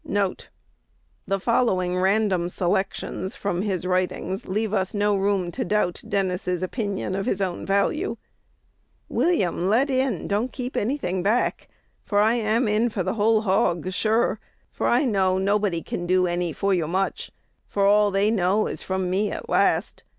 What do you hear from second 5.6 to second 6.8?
doubt Dennis's